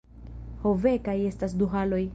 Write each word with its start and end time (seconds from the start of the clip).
Ho 0.63 0.71
ve 0.87 0.95
kaj 1.09 1.17
estas 1.29 1.57
du 1.63 1.71
haloj 1.77 2.05